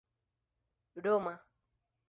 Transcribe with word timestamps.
roma 1.03 1.37